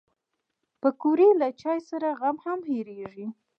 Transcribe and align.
پکورې 0.81 1.27
له 1.41 1.47
چای 1.61 1.79
سره 1.89 2.07
غم 2.19 2.37
هم 2.45 2.59
هېرېږي 2.69 3.27